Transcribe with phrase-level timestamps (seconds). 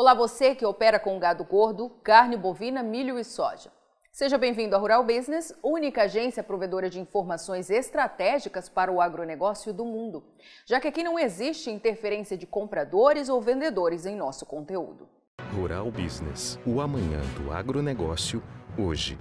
[0.00, 3.70] Olá você que opera com gado gordo, carne bovina, milho e soja.
[4.10, 9.84] Seja bem-vindo à Rural Business, única agência provedora de informações estratégicas para o agronegócio do
[9.84, 10.24] mundo,
[10.64, 15.06] já que aqui não existe interferência de compradores ou vendedores em nosso conteúdo.
[15.54, 18.42] Rural Business, o amanhã do agronegócio,
[18.78, 19.18] hoje.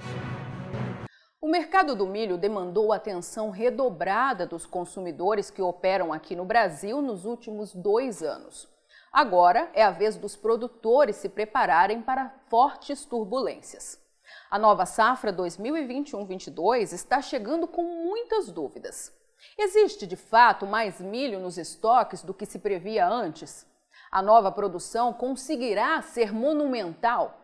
[1.42, 7.26] O mercado do milho demandou atenção redobrada dos consumidores que operam aqui no Brasil nos
[7.26, 8.79] últimos dois anos.
[9.12, 14.00] Agora é a vez dos produtores se prepararem para fortes turbulências.
[14.52, 19.12] A nova safra 2021-22 está chegando com muitas dúvidas.
[19.58, 23.66] Existe de fato mais milho nos estoques do que se previa antes?
[24.12, 27.40] A nova produção conseguirá ser monumental?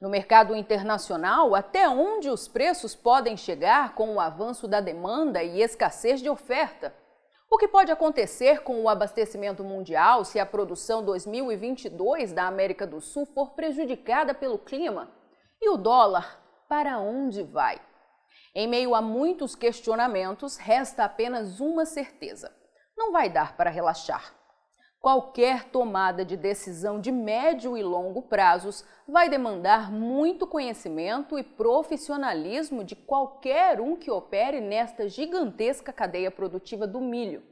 [0.00, 5.62] No mercado internacional, até onde os preços podem chegar com o avanço da demanda e
[5.62, 6.94] escassez de oferta?
[7.54, 13.00] O que pode acontecer com o abastecimento mundial se a produção 2022 da América do
[13.00, 15.08] Sul for prejudicada pelo clima?
[15.62, 17.80] E o dólar, para onde vai?
[18.56, 22.52] Em meio a muitos questionamentos, resta apenas uma certeza:
[22.96, 24.34] não vai dar para relaxar.
[25.04, 32.82] Qualquer tomada de decisão de médio e longo prazos vai demandar muito conhecimento e profissionalismo
[32.82, 37.42] de qualquer um que opere nesta gigantesca cadeia produtiva do milho.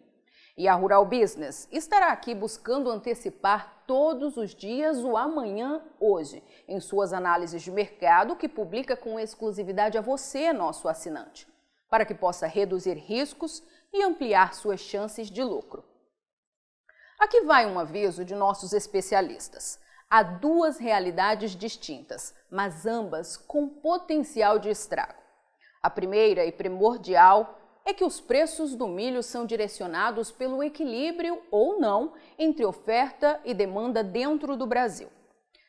[0.57, 6.81] E a Rural Business estará aqui buscando antecipar todos os dias o amanhã hoje, em
[6.81, 11.47] suas análises de mercado que publica com exclusividade a você, nosso assinante,
[11.91, 15.92] para que possa reduzir riscos e ampliar suas chances de lucro.
[17.23, 19.79] Aqui vai um aviso de nossos especialistas.
[20.11, 25.23] Há duas realidades distintas, mas ambas com potencial de estrago.
[25.81, 31.79] A primeira e primordial é que os preços do milho são direcionados pelo equilíbrio ou
[31.79, 35.09] não entre oferta e demanda dentro do Brasil.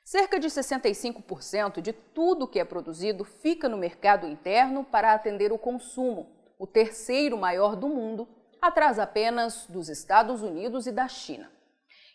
[0.04, 5.60] Cerca de 65% de tudo que é produzido fica no mercado interno para atender o
[5.60, 8.28] consumo, o terceiro maior do mundo,
[8.64, 11.52] atrás apenas dos Estados Unidos e da China.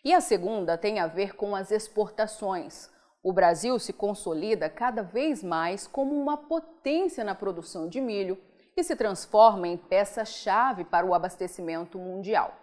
[0.03, 2.89] E a segunda tem a ver com as exportações.
[3.21, 8.35] O Brasil se consolida cada vez mais como uma potência na produção de milho
[8.75, 12.55] e se transforma em peça-chave para o abastecimento mundial.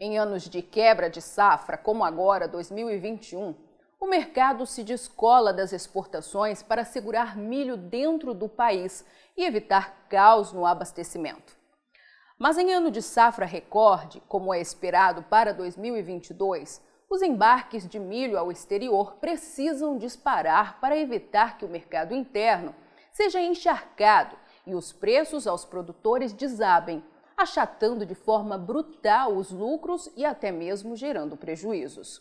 [0.00, 3.54] Em anos de quebra de safra, como agora 2021,
[4.00, 9.04] o mercado se descola das exportações para segurar milho dentro do país
[9.36, 11.61] e evitar caos no abastecimento.
[12.42, 18.36] Mas em ano de safra recorde, como é esperado para 2022, os embarques de milho
[18.36, 22.74] ao exterior precisam disparar para evitar que o mercado interno
[23.12, 24.36] seja encharcado
[24.66, 27.04] e os preços aos produtores desabem,
[27.36, 32.20] achatando de forma brutal os lucros e até mesmo gerando prejuízos.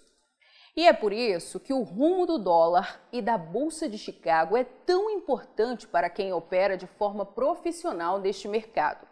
[0.78, 4.64] E é por isso que o rumo do dólar e da Bolsa de Chicago é
[4.64, 9.10] tão importante para quem opera de forma profissional neste mercado.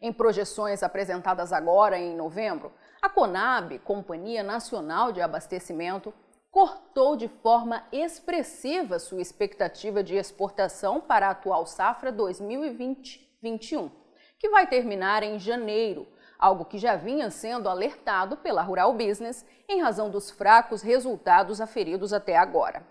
[0.00, 2.72] Em projeções apresentadas agora em novembro,
[3.02, 6.14] a Conab, Companhia Nacional de Abastecimento,
[6.52, 13.90] cortou de forma expressiva sua expectativa de exportação para a atual safra 2020-21,
[14.38, 16.06] que vai terminar em janeiro,
[16.38, 22.12] algo que já vinha sendo alertado pela Rural Business em razão dos fracos resultados aferidos
[22.12, 22.86] até agora.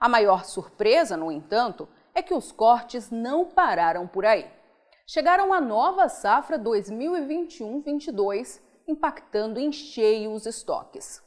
[0.00, 4.57] A maior surpresa, no entanto, é que os cortes não pararam por aí
[5.08, 11.22] chegaram a nova safra 2021-22, impactando em cheio os estoques.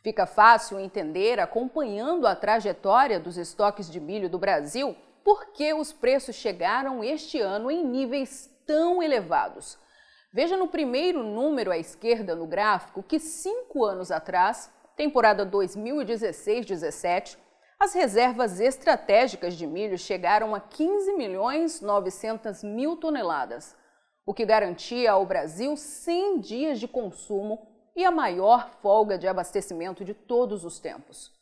[0.00, 4.94] Fica fácil entender, acompanhando a trajetória dos estoques de milho do Brasil,
[5.24, 9.76] por que os preços chegaram este ano em níveis tão elevados.
[10.32, 17.36] Veja no primeiro número à esquerda no gráfico que cinco anos atrás, temporada 2016-17,
[17.78, 23.76] as reservas estratégicas de milho chegaram a 15 milhões 900 mil toneladas,
[24.24, 30.04] o que garantia ao Brasil 100 dias de consumo e a maior folga de abastecimento
[30.04, 31.32] de todos os tempos.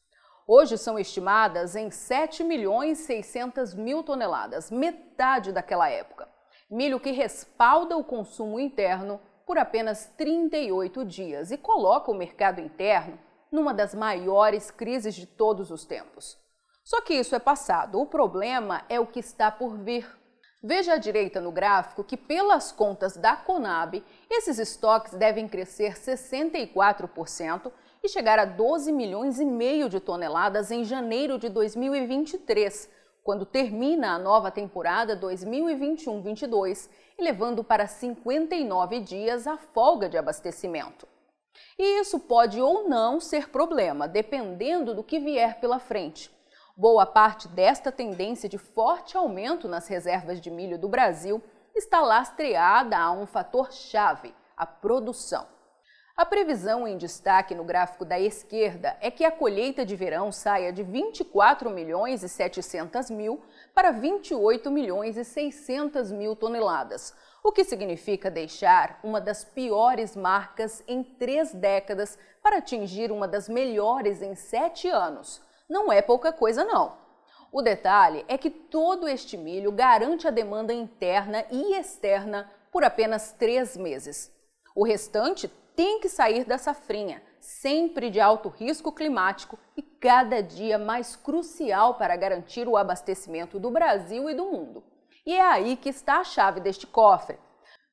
[0.46, 6.28] Hoje são estimadas em 7 milhões 600 mil toneladas, metade daquela época.
[6.70, 13.18] Milho que respalda o consumo interno por apenas 38 dias e coloca o mercado interno
[13.54, 16.36] numa das maiores crises de todos os tempos.
[16.82, 20.06] Só que isso é passado, o problema é o que está por vir.
[20.62, 27.70] Veja à direita no gráfico que, pelas contas da Conab, esses estoques devem crescer 64%
[28.02, 32.90] e chegar a 12 milhões e meio de toneladas em janeiro de 2023,
[33.22, 41.13] quando termina a nova temporada 2021-22 e levando para 59 dias a folga de abastecimento.
[41.78, 46.30] E isso pode ou não ser problema, dependendo do que vier pela frente.
[46.76, 51.42] Boa parte desta tendência de forte aumento nas reservas de milho do Brasil
[51.74, 55.46] está lastreada a um fator chave, a produção.
[56.16, 60.72] A previsão em destaque no gráfico da esquerda é que a colheita de verão saia
[60.72, 63.42] de 24 milhões e 700 mil
[63.74, 67.12] para 28 milhões e 600 mil toneladas,
[67.44, 73.50] o que significa deixar uma das piores marcas em três décadas para atingir uma das
[73.50, 75.42] melhores em sete anos.
[75.68, 76.96] Não é pouca coisa, não.
[77.52, 83.32] O detalhe é que todo este milho garante a demanda interna e externa por apenas
[83.32, 84.32] três meses.
[84.74, 85.46] O restante
[85.76, 91.96] tem que sair da safrinha, sempre de alto risco climático e cada dia mais crucial
[91.96, 94.82] para garantir o abastecimento do Brasil e do mundo.
[95.26, 97.38] E é aí que está a chave deste cofre.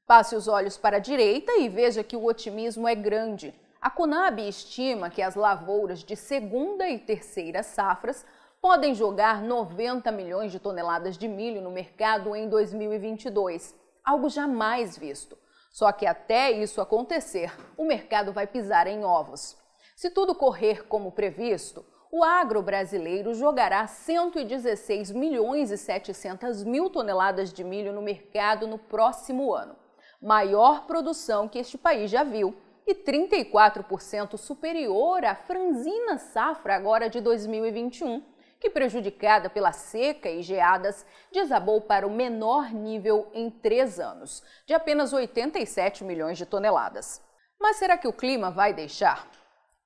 [0.05, 3.53] Passe os olhos para a direita e veja que o otimismo é grande.
[3.79, 8.25] A Conab estima que as lavouras de segunda e terceira safras
[8.61, 13.73] podem jogar 90 milhões de toneladas de milho no mercado em 2022,
[14.03, 15.37] algo jamais visto.
[15.71, 19.57] Só que até isso acontecer, o mercado vai pisar em ovos.
[19.95, 27.53] Se tudo correr como previsto, o agro brasileiro jogará 116 milhões e 700 mil toneladas
[27.53, 29.77] de milho no mercado no próximo ano,
[30.21, 32.53] maior produção que este país já viu
[32.85, 38.21] e 34% superior à franzina safra agora de 2021,
[38.59, 44.73] que, prejudicada pela seca e geadas, desabou para o menor nível em três anos, de
[44.73, 47.21] apenas 87 milhões de toneladas.
[47.59, 49.27] Mas será que o clima vai deixar?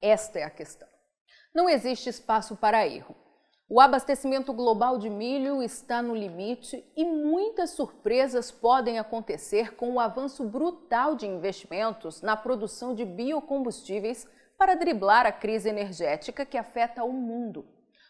[0.01, 0.94] Esta é a questão.
[1.55, 3.15] Não existe espaço para erro.
[3.69, 9.99] O abastecimento global de milho está no limite e muitas surpresas podem acontecer com o
[10.01, 17.05] avanço brutal de investimentos na produção de biocombustíveis para driblar a crise energética que afeta
[17.05, 17.65] o mundo.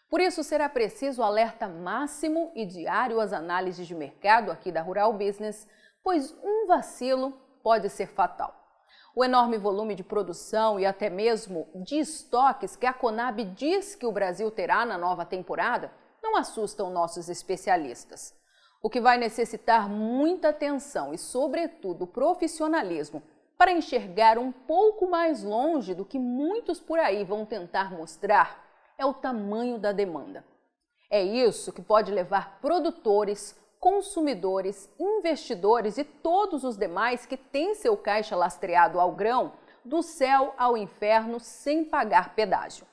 [0.09, 5.13] Por isso, será preciso alerta máximo e diário às análises de mercado aqui da Rural
[5.13, 5.67] Business,
[6.03, 7.31] pois um vacilo
[7.61, 8.64] pode ser fatal.
[9.17, 14.05] O enorme volume de produção e até mesmo de estoques que a Conab diz que
[14.05, 15.89] o Brasil terá na nova temporada
[16.21, 18.35] não assustam nossos especialistas.
[18.83, 23.23] O que vai necessitar muita atenção e, sobretudo, profissionalismo
[23.57, 28.65] para enxergar um pouco mais longe do que muitos por aí vão tentar mostrar
[28.97, 30.45] é o tamanho da demanda.
[31.09, 37.95] É isso que pode levar produtores, consumidores, investidores e todos os demais que têm seu
[37.95, 39.53] caixa lastreado ao grão
[39.85, 42.87] do céu ao inferno sem pagar pedágio.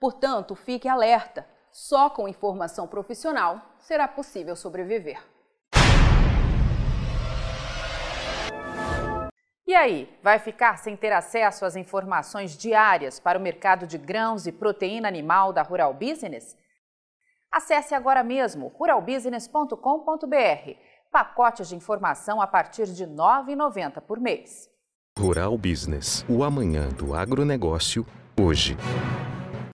[0.00, 5.22] Portanto, fique alerta: só com informação profissional será possível sobreviver.
[9.66, 14.46] E aí, vai ficar sem ter acesso às informações diárias para o mercado de grãos
[14.46, 16.56] e proteína animal da Rural Business?
[17.50, 20.76] Acesse agora mesmo ruralbusiness.com.br.
[21.10, 24.70] Pacotes de informação a partir de R$ 9,90 por mês.
[25.18, 28.06] Rural Business, o amanhã do agronegócio,
[28.38, 28.76] hoje.